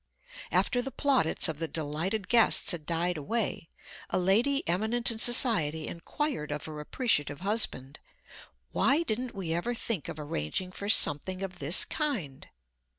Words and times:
After 0.51 0.81
the 0.81 0.89
plaudits 0.89 1.47
of 1.47 1.59
the 1.59 1.67
delighted 1.67 2.27
guests 2.27 2.71
had 2.71 2.87
died 2.87 3.17
away, 3.17 3.69
a 4.09 4.17
lady 4.17 4.67
eminent 4.67 5.11
in 5.11 5.19
society 5.19 5.85
inquired 5.85 6.51
of 6.51 6.65
her 6.65 6.79
appreciative 6.79 7.41
husband: 7.41 7.99
"Why 8.71 9.03
didn't 9.03 9.35
we 9.35 9.53
ever 9.53 9.75
think 9.75 10.07
of 10.07 10.19
arranging 10.19 10.71
for 10.71 10.89
something 10.89 11.43
of 11.43 11.59
this 11.59 11.85
kind?" 11.85 12.47